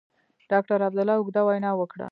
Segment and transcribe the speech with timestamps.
[0.51, 2.07] ډاکټر عبدالله اوږده وینا وکړه.